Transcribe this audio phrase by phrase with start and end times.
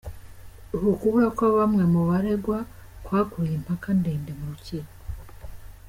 [0.75, 2.57] Uku kubura kwa bamwe mu baregwa
[3.05, 4.93] kwakuruye impaka ndende mu rukiko.